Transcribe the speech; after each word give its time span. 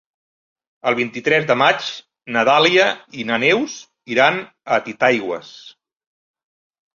El 0.91 0.95
vint-i-tres 0.99 1.43
de 1.51 1.57
maig 1.61 1.89
na 2.37 2.43
Dàlia 2.49 2.87
i 3.19 3.27
na 3.33 3.37
Neus 3.45 3.77
iran 4.15 4.41
a 4.41 4.81
Titaigües. 4.89 5.53